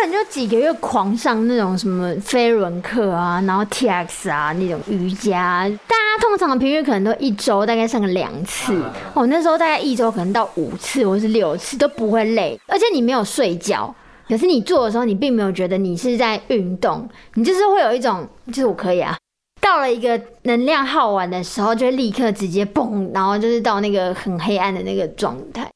[0.00, 8.82] 可能就几个月狂上那种什么飞轮课啊，然后 TX 啊那种瑜伽，大家通常的平均可能都一周大概上个两次，
[9.12, 13.94] 哦，那时候大概一周可能到五次或是六次都不会累，而且你没有睡觉，
[14.26, 19.14] 可是你做的时候你并没有觉得你是在运动，你就是会有一种就是我可以啊，
[19.60, 25.70] 到了一个能量耗完的时候，就会立刻直接蹦，然后就是到那个很黑暗的那个状态。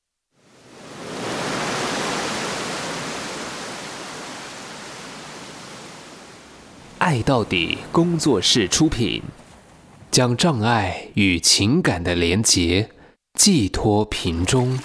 [7.04, 9.22] 爱到底工作室出品，
[10.10, 12.88] 将障碍与情感的连结
[13.34, 14.78] 寄托瓶中，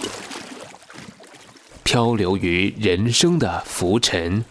[1.82, 4.44] 漂流于人生的浮沉，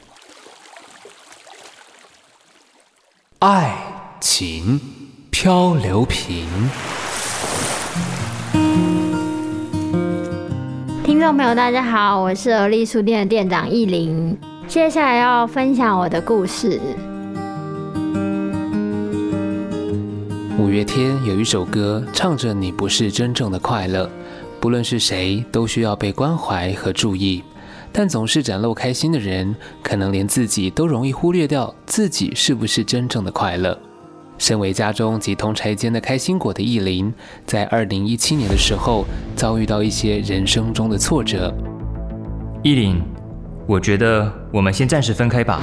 [3.41, 3.77] 爱
[4.19, 4.80] 情
[5.30, 6.49] 漂流瓶。
[11.05, 16.80] 听众朋友，大家好，我是而立书店的店长易林，接下来要分享我的故事。
[20.59, 24.10] 五月天有一首歌，唱着“你不是真正的快乐”，
[24.59, 27.45] 不论是谁都需要被关怀和注意，
[27.92, 33.79] 但总是展露开心的人，可能连自己都容易忽略掉自己是不是真正的快乐。
[34.36, 37.14] 身为家中及同柴间的开心果的意林，
[37.46, 39.04] 在二零一七年的时候
[39.36, 41.54] 遭遇到一些人生中的挫折。
[42.64, 43.01] 意林，
[43.64, 45.62] 我觉得我们先暂时分开吧。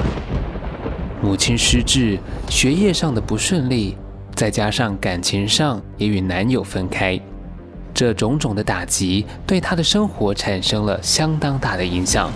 [1.20, 3.94] 母亲失智，学业上的不顺利。
[4.36, 7.18] 再加上感情上也与男友分开，
[7.94, 12.30] 这种种的打击对她的生活产生了相当大的影响。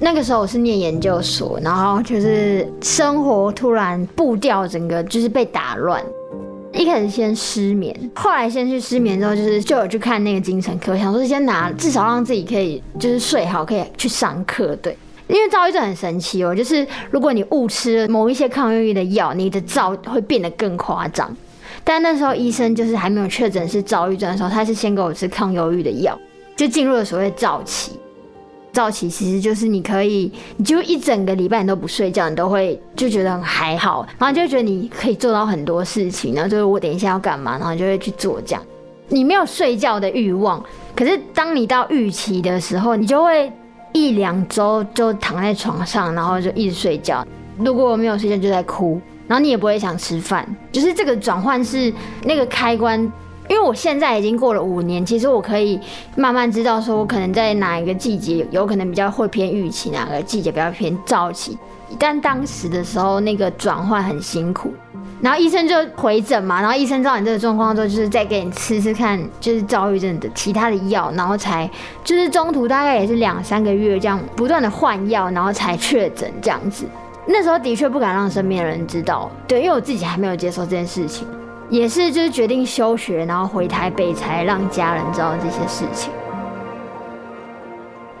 [0.00, 6.04] 那个时候我是念研究所，然后就是生活突然步调整个就是被打乱。
[6.72, 14.98] 一开始先失眠，后来先去失眠之后，就是就有去看那个精神科，想说先拿至少让自己可以就是睡好，可以去上课，对。
[15.26, 21.34] 因为躁郁症很神奇哦，就是如果你误吃了某一些抗忧郁的药，你的躁会变得更夸张。
[21.82, 26.18] 但那时候医生就是还没有确诊是躁郁症的时候，他是先给我吃抗忧郁的药，
[26.54, 27.92] 就进入了所谓躁期。
[28.72, 38.62] 躁期其实就是你可以，你就一整个礼拜你都不睡觉，你都会就觉得很还好，然后就觉得你可以做到很多事情，然后就是我等一下要干嘛，然后就会去做这样。
[39.08, 40.62] 你没有睡觉的欲望，
[40.96, 43.50] 可是当你到郁期的时候，你就会。
[43.94, 47.24] 一两周就躺在床上，然后就一直睡觉。
[47.56, 50.44] 如果我没有睡觉，就在哭，然后你也不会想吃饭。
[50.72, 51.92] 就是这个转换是
[52.24, 53.00] 那个开关，
[53.48, 55.78] 因为我现在已经过了五年，其实我可以
[56.16, 61.56] 慢慢知道，说我可能在哪一个季节有可能比较会偏郁期，哪个季节比较偏躁期。
[61.96, 64.74] 但当时的时候，那个转换很辛苦。
[65.22, 71.68] 然后医生就回诊嘛，然后医生知道你这个状况之后，就是再给你吃吃看，就是躁郁症的其他的药，然后才
[72.02, 76.84] 就是中途大概也是两三个月这样不断的换药，然后才确诊这样子。
[77.26, 81.26] 那时候的确不敢让身边的人知道，对，因为我自己还没有接受这件事情，
[81.70, 86.12] 也是就是决定休学，然后回台北才让家人知道这些事情。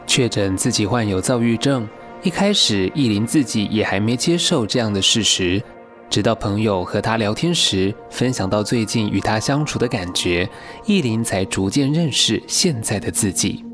[0.06, 1.86] 确诊自己患有躁郁症，
[2.22, 5.62] 一开始意林自己也还没接受这样的事实。
[6.10, 10.48] 直到朋友和他聊天时，分享到最近与他相处的感觉，
[10.86, 13.64] 意林才逐渐认识现在的自己。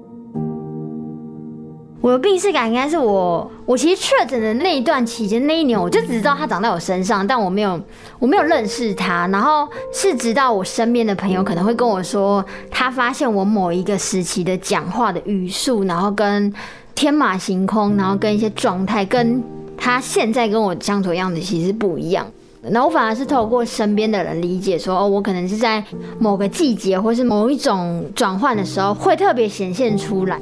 [2.01, 7.79] 我的病识感应该是我，我其实确诊的那一段期间，那一年我就只知道他长在我身上，但我没有，
[8.19, 9.27] 我没有认识他。
[9.27, 16.51] 然后是直到我身边的朋友可能会跟我说，他发现我某一个时期的讲话的语速，然后跟
[16.95, 19.43] 天马行空，然后跟一些状态跟。
[19.81, 22.31] 他现在跟我相处的样子其实不一样，
[22.63, 25.83] 然后我反而是透过身边的人理解说，哦，我可能是在
[26.19, 30.39] 某个季节或是某一种转换的时候会特别显现出来。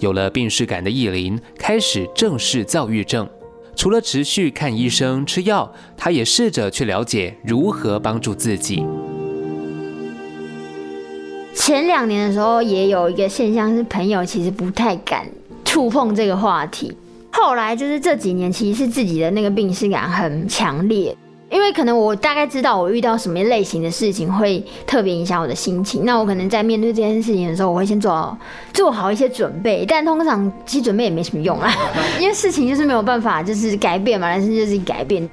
[0.00, 3.26] 有了病识感的意林开始正视躁郁症，
[3.74, 8.84] 除了持续看医生吃药，他也试着去了解如何帮助自己。
[11.54, 15.26] 前两年的时候也有一个现象是，朋友其实不太敢
[15.64, 16.94] 触碰这个话题。
[17.36, 21.14] 后来就是这几年，其实是自己的那个病耻感很强烈，
[21.50, 28.38] 因为可能我大概知道我遇到什么类型的事情会特别影响我的心情，那我可能在面对这件事情的时候，我会先做好
[28.72, 31.74] 做好一些准备，但通常其实准备也没什么用啦，
[32.20, 35.28] 因为事情就是没有办法就是改变嘛，人生就是改变。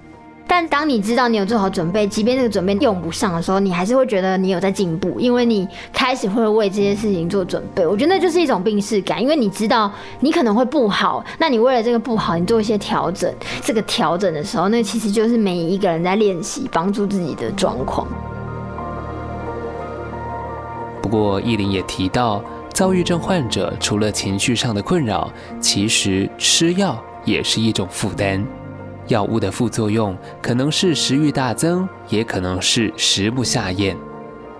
[0.47, 7.87] 但当你知道你有做好准备，即便这个准备用不上的时候，你还是会觉得你有在进步，因为你开始会为这些事情做准备。
[7.87, 9.89] 我觉得那就是一种病识感，因为你知道
[10.19, 13.33] 你可能会不好，那你为了这个不好，你做一些调整。
[13.63, 18.05] 这个调整的时候，那其实就是每一个人在练习帮助自己的状况。
[21.01, 28.45] 不过，亿玲也提到，躁郁症患者除了情绪上的困扰，其实吃药也是一种负担。
[29.07, 33.95] 药物的副作用可能是食欲大增，也可能是食不下咽。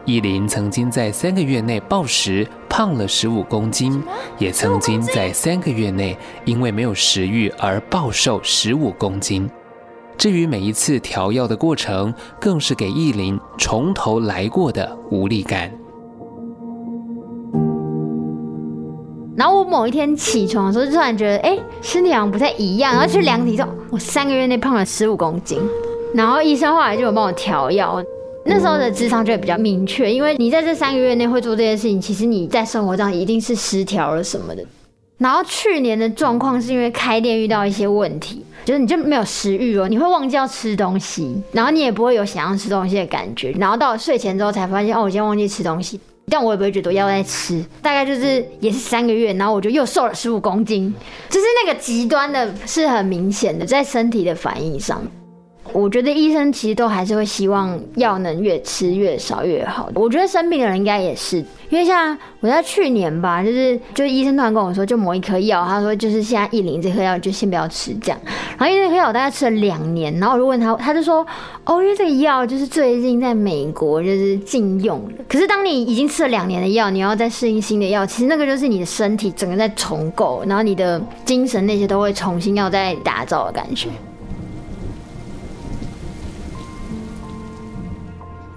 [0.04, 4.02] 亿玲曾经在三个月内暴食，胖了十五公斤，
[4.40, 9.50] 也曾经在三个月内因为没有食欲而暴瘦十五公斤。
[10.18, 15.72] 至于每一次调药的过程，更是给意林从头来过的无力感。
[19.72, 22.92] 某一天起床的时候，就突然觉得，哎，身体好像不太一样。
[22.92, 25.62] 然后去量体重，我三个月内胖了十五公斤。
[26.14, 28.04] 然后医生后来就有帮我调药。
[28.44, 34.62] 那时候的智商就会比较明确，因为你在这三个月内会做这件事情，其实你在生活上一定是失调了什么的。
[35.20, 43.52] 然后去年的状况是因为开店遇到一些问题，就是你就没有食欲哦，你会忘记要吃东西，然后你也不会有想要吃东西的感觉。
[43.52, 45.98] 然后到了睡前之后才发现，哦，我今天忘记吃东西。
[46.32, 50.96] 但我也不会觉得我要在吃，大概就是也是三个月，然后我就又瘦了十五公斤，
[51.30, 55.04] 就是那个极端的是很明显的在身体的反应上。
[55.74, 59.90] 我觉得医生其实都还是会希望药能越吃越少越好。
[59.96, 61.38] 我觉得生病的人应该也是，
[61.70, 68.20] 因为像我在去年吧，就是就是医生突然跟我说，就某一颗药，他说就是现在亿玲这颗药就先不要吃这样。
[68.58, 71.26] 然后因为这颗药我大概吃了两年，然后我就问他，他就说
[71.66, 75.12] 哦，因为这个药就是最近在美国就是禁用了。
[75.28, 83.90] 可是当你已经吃了两年的药，你要再适应新的药，其实那个就是你的身体整个在重构，然后你的精神那些都会重新要再打造的感觉。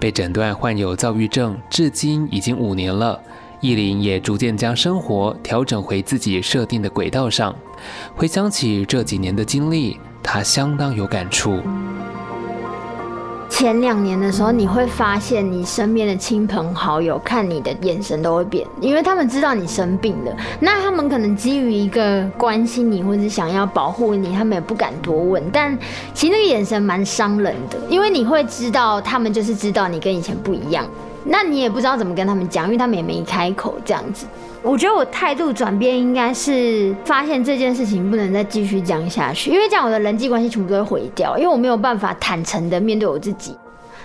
[0.05, 3.19] 被诊断患有躁郁症，至今已经五年了。
[3.62, 7.56] 艺林也逐渐将生活调整回自己设定的轨道上。
[8.15, 11.59] 回想起这几年的经历，她相当有感触。
[13.56, 25.41] 前两年的时候，你会发现你身边的亲朋好友看你的眼神都会变，因为他们知道你生病了，那他们可能基于一个关心你或者想要保护你，他们也不敢多问。
[25.53, 25.79] 但
[26.12, 30.85] 其实那个眼神蛮伤人的，因为你会知道他们就是知道你跟以前不一样，
[31.25, 34.27] 那你也不知道怎么跟他们讲，因为他们也没开口这样子。
[34.65, 43.55] 我觉得我态度转变应该是发现这件事情不能再继续讲下去，因为这样我的人际关系全部都会毁掉，因为我没有办法坦诚的面对我自己，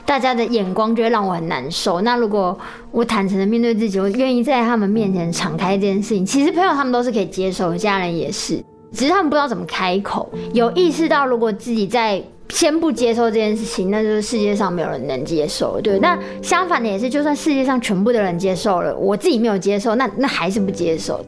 [0.06, 2.02] 大家的眼光就会让我很难受。
[2.02, 2.58] 那如果
[2.92, 8.62] 我坦诚的面对自己，我愿意在他们面前敞开这件事情，其实朋友他们都是可以接受，家人也是，
[8.92, 10.30] 只是他们不知道怎么开口。
[10.52, 12.22] 有意识到如果自己在。
[12.50, 16.00] 先不接受这件事情，那就是世界上没有人能接受，对。
[16.00, 21.24] 那相反的也是，就算世界上全部的人接受了，我自己没有接受，那那还是不接受。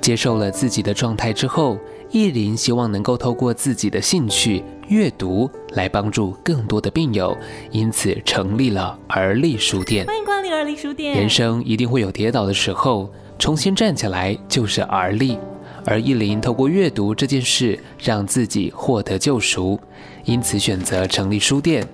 [0.00, 1.78] 接受了自己的状态之后，
[2.10, 7.36] 意林希望能够透过自己的兴趣阅读来帮助更多的病友，
[7.70, 10.06] 因此成立了而立书店。
[10.06, 11.16] 欢迎光临而立书店。
[11.16, 15.38] 人生一定会有跌倒的时候，重新站起来就是而立。
[15.84, 19.78] 而亿玲透过阅读这件事，让自己获得救赎，
[20.24, 21.86] 因此选择成立书店。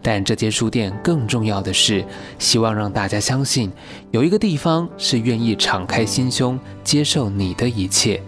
[0.00, 2.04] 但这间书店更重要的是，
[2.38, 3.72] 希望让大家相信，
[4.10, 8.20] 有一个地方是愿意敞开心胸接受你的一切。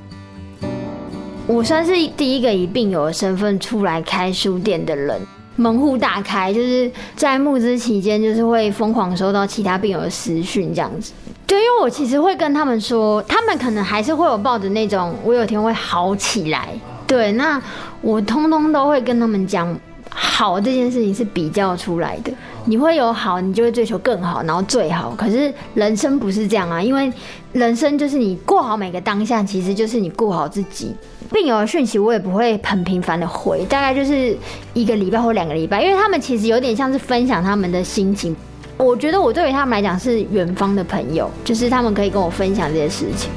[1.46, 5.20] 我算是第一个以病友的身份出来开书店的人，
[5.56, 11.12] 门户大开，就是在募资期间，就是会疯狂收到其他病友的私讯这样子。
[11.46, 16.68] 对，因为我其实会跟他们说，他们可能还是会有抱着那种我有天会好起来。
[17.06, 17.62] 对，那
[18.00, 19.78] 我通通都会跟他们讲，
[20.10, 22.32] 好这件事情是比较出来的。
[22.64, 25.14] 你会有好，你就会追求更好，然后最好。
[25.16, 27.12] 可是人生不是这样啊，因为
[27.52, 30.92] 人生就是你过好每个当下，其实就是你过好自己。
[31.32, 34.36] 病友的讯息我也不会很频繁的回，大概就是
[34.74, 38.34] 一个礼拜或两个礼拜，因为他们其实有点像是分享他们的心情。
[38.78, 43.30] 我觉得我对于他们来讲是远方的朋友，就是他们可以跟我分享这些事情。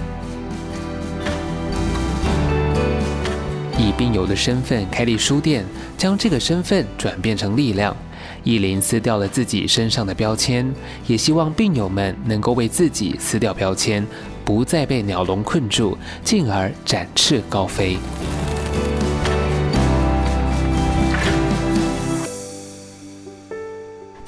[3.77, 5.63] 以病友的身份开立书店，
[5.97, 7.95] 将这个身份转变成力量。
[8.43, 10.69] 亿玲撕掉了自己身上的标签，
[11.07, 14.05] 也希望病友们能够为自己撕掉标签，
[14.43, 17.97] 不再被鸟笼困住，进而展翅高飞。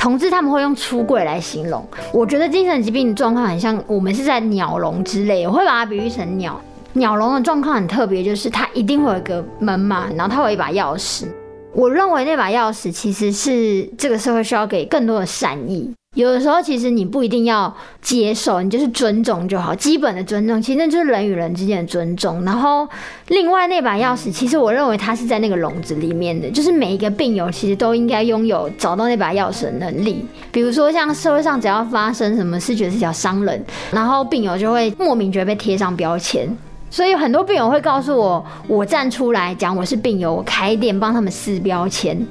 [0.02, 6.60] 同志他们会用出柜来形容，我觉得精神疾病的状况很像我们是在鸟笼之类，我会把它比喻成鸟。
[6.94, 11.26] 鸟笼的状况很特别，就是它一定会有一个门嘛，然后它有一把钥匙。
[11.74, 22.44] 我认为那把钥匙其实是这个社会需要给更多的善意，有的时候，其实你不一定要接受，你就是尊重就好，基本的尊重，其实那就是人与人之间的尊重。
[22.44, 22.86] 然后，
[23.30, 30.26] 另外那把钥匙，其实我认为它是在那个笼子里面的，就是每一个病友其实都应该拥有找到那把钥匙的能力。
[30.52, 33.64] 比如说，像社会上只要发生什么事，觉得是条伤人，
[33.94, 36.46] 然后病友就会莫名觉得被贴上标签。
[36.90, 42.28] 所以很多病友会告诉我，我站出来讲我是病友，我开店帮他们撕标签。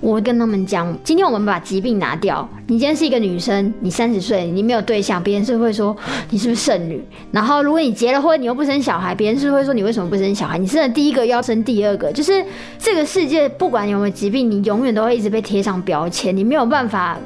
[0.00, 2.48] 我会跟他们讲，今天我们把疾病拿掉。
[2.68, 5.96] 你今天是一个女生，你三十岁，你没有对象，别人是会说
[6.30, 7.02] 你是不是剩女？
[7.32, 10.56] 然后如果你结了婚，你又不生小孩，别人是会说你为什么不生小孩？
[10.56, 12.44] 你生了第一个要生第二个，就是
[12.78, 17.18] 这个世界不管有没有疾病，你永远都会一直被贴上标签，你没有办法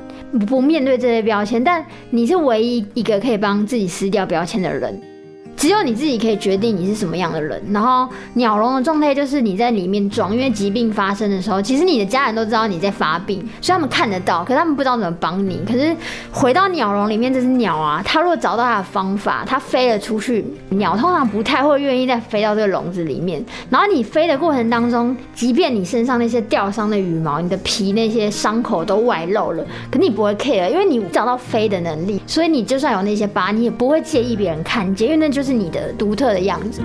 [0.48, 1.62] 不面对这些标签。
[1.62, 4.98] 但你是唯一一个可以帮自己撕掉标签的人。
[5.62, 15.60] 只有你自己可以决定你是什么样的人，然后鸟笼的状态就是你在里面装，因为疾病发生的时候，其实你的家人都知道你在发病，所以他们看得到，可是他们不知道怎么帮你。
[15.64, 15.94] 可是
[16.32, 23.40] 回到鸟笼里面，这只鸟啊，它如果找到它的方法，它飞了出去，鸟通常不太会愿意再飞到这个笼子里面。
[23.70, 35.51] 然后你飞的过程当中，即便你身上那些掉伤的羽毛，你的皮那些伤口都外露了，可你不会 care，因为你找到飞的能力，所以你就算有那些疤，你也不会介意别人看见，因为那就是。
[35.52, 36.80] 你的独特的样子。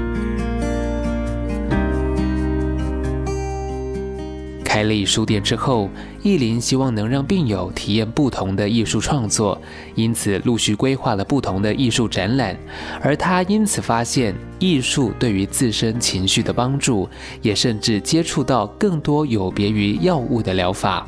[4.64, 5.90] 开了艺术店之后，
[6.22, 9.60] 艺玲希望能让病友体验不同的艺术创作，
[9.96, 12.56] 因此陆续规划了不同的艺术展览。
[13.02, 17.10] 而她因此发现，艺术对于自身情绪的帮助，
[17.42, 21.08] 也甚至接触到更多有别于药物的疗法。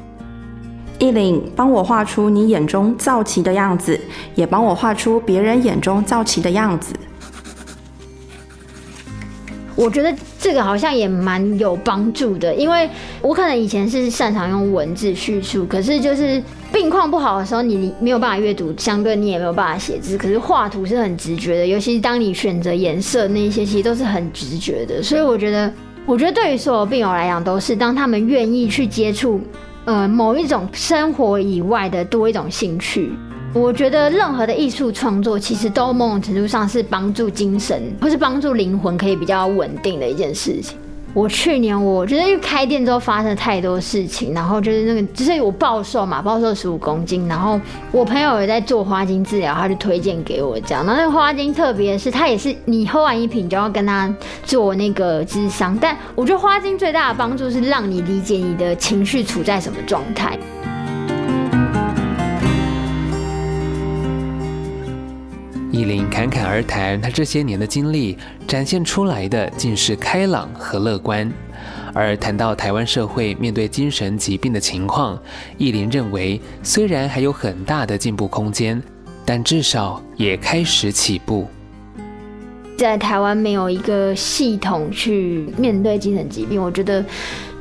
[0.97, 3.99] 艺玲，帮我画出你眼中躁奇的样子，
[4.33, 6.91] 也帮我画出别人眼中躁奇的样子。
[9.79, 12.89] 我觉得这个好像也蛮有帮助的，因为
[13.21, 16.43] 我可能以前是擅长用文字叙述，可是就是
[16.73, 20.17] 病况不好的时候，你没有办法阅读，相对你也没有办法写字。
[20.17, 25.01] 可是画图是很直觉的，尤其是当你选择颜色那些，其实都是很直觉的。
[25.01, 25.71] 所以我觉得，
[26.05, 29.39] 我觉得对于所有病友来讲，都是当他们愿意去接触，
[29.85, 33.13] 呃，某一种生活以外的多一种兴趣。
[33.51, 40.77] 我觉得任何的艺术创作，其实都某种程度上是帮助精神，或是帮助灵魂可以比较稳定的一件事情。
[41.15, 47.59] 我去年我觉得因为开店之后发生太多事情，然后就是那个就是我暴瘦嘛，暴瘦十五公斤，然后
[47.91, 50.85] 我朋友也在做花精治疗，他就推荐给我这样。
[50.85, 54.13] 然后那个花精特别是，他也是你喝完一瓶就要跟他
[54.43, 60.37] 做那个智商，但我觉得花精最大的帮助是让你理解你的情绪处在什么状态。
[65.89, 68.15] 林侃侃而谈，她这些年的经历
[68.47, 71.27] 展现出来的竟是开朗和乐观。
[71.95, 75.19] 而谈到台湾社会面对精神疾病的情况，
[75.57, 78.79] 亿玲认为虽然还有很大的进步空间，
[79.25, 81.47] 但至少也开始起步。
[82.77, 87.03] 在台湾没有一个系统去面对精神疾病，我觉得，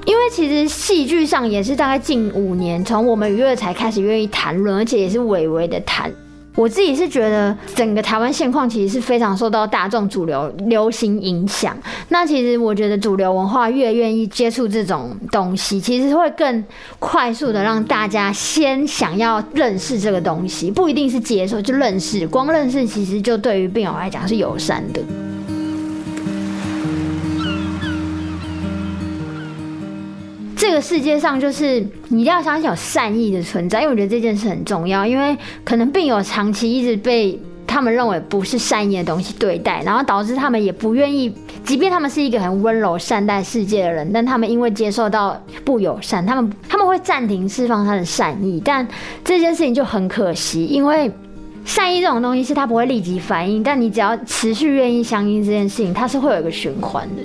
[0.05, 6.13] 因为其实戏剧上也是大概近五年，从我们娱乐才开始愿意谈论，而且也是微微的谈。
[6.59, 11.77] 我自己是觉得，整个台湾现况其实是非常受到大众主流流行影响。
[12.09, 16.65] 那其实我觉得，主流文化越愿意接触这种东西，其实会更
[16.99, 22.27] 快速的让大家先想要认识这个东西，不一定是接受，就认识。
[22.27, 25.01] 光认识，其实就对于病友来讲是友善的。
[30.69, 35.07] 这个世界上，就是你一定要相信有善意的存在，因为我觉得这件事很重要。
[35.07, 35.35] 因为
[35.65, 41.35] 可能病友长期一直被他们认为不是善意的东西对待，然后导致他们也不愿意，
[41.65, 48.61] 即便他们是一个很温柔善待世界的人，但他们因为接受到不友善，他们他们会暂停释放他的善意。
[48.63, 48.87] 但
[49.25, 51.11] 这件事情就很可惜，因为
[51.65, 57.23] 善意这种东西是它不会立即反应，但你只要持续愿意相信这件事情，它是会有一个循环的。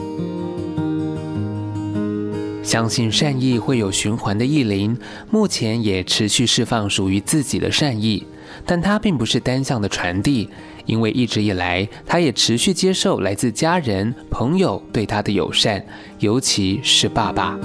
[2.63, 4.97] 相信善意会有循环的意林，
[5.29, 8.25] 目前也持续释放属于自己的善意，
[8.65, 10.49] 但它并不是单向的传递，
[10.85, 15.85] 因为一直以来，他也持续接受来自家人、朋友对他的友善，
[16.19, 17.59] 尤其是爸爸。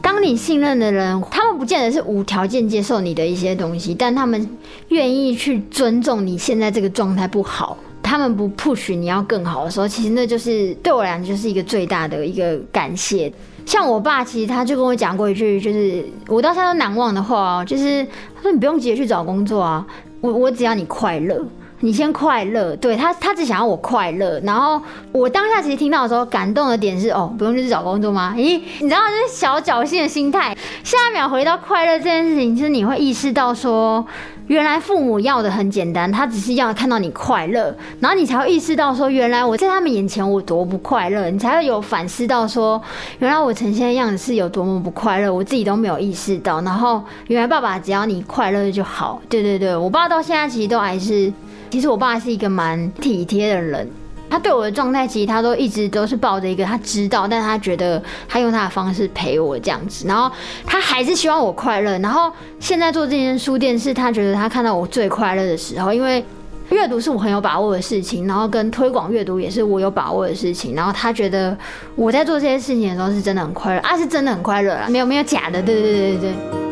[0.00, 4.48] 当你信任的人，他们不见得是无条件接受你的一些东西，但他们
[4.88, 7.76] 愿意去尊重你现在这个状态不好。
[8.08, 13.30] 他们不 push 你要更好的时候，其实那就是对我来讲就是一个最大的一个感谢。
[13.66, 18.02] 像我爸，其实他就跟我讲过一句，就是我到现在都难忘的话哦，就是
[18.34, 19.86] 他说你不用急着去找工作啊，
[20.22, 21.44] 我我只要你快乐。
[21.80, 22.74] 你先快乐。
[22.74, 24.40] 对他，他只想要我快乐。
[24.40, 28.34] 然后我当下其实听到的时候，感动的点是哦，不用去找工作吗？
[28.36, 30.56] 咦，你知道这是小侥幸的心态。
[30.82, 34.04] 下一秒回到快乐这件事情，就是你会意识到说，
[34.48, 42.82] 原来父母要的很简单，他只是要看到你快乐，然后你才会意识到说，原来我在他们眼前我多不快乐，你才会有反思到说，
[43.20, 46.60] 原来我呈现的样子是有多么不快乐，我自己都没有意识到。
[46.62, 49.20] 然后原来爸爸只要你快乐就好。
[49.28, 51.32] 对对对，我爸到现在其实都还是。
[51.70, 53.86] 其实我爸是一个蛮体贴的人，
[54.30, 60.30] 他对我的状态其实他都一直都是抱着一个他知道，但他觉得他用他的方式陪我这样子，然后
[60.66, 61.98] 他还是希望我快乐。
[61.98, 62.30] 然后
[62.60, 66.24] 现在做这间书店是他觉得他看到我最快乐的时候，因为
[66.70, 71.56] 阅读是我很有把握的事情，然后跟推广阅读也是我有把握的事情，然后他觉得
[71.96, 76.67] 我在做这些事情的时候是真的很快乐啊，是真的很快乐啊，没有没有假的，对对对对对。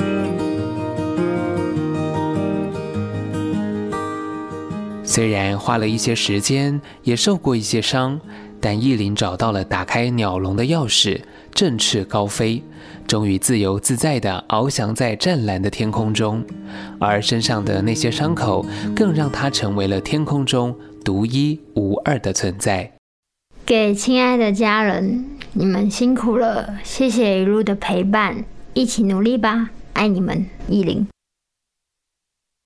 [5.16, 8.20] 虽然花了一些时间，也受过一些伤，
[8.60, 11.22] 但亿玲找到了打开鸟笼的钥匙，
[11.54, 12.62] 振翅高飞，
[13.06, 16.44] 终于自由自在地翱翔在湛蓝的天空中。
[17.00, 22.92] 而身上的那些伤口，更让它成为了天空中独一无二的存在。
[23.64, 28.44] 给亲爱的家人，你们辛苦了，谢谢一路的陪伴，
[28.74, 31.06] 一起努力吧，爱你们，亿玲。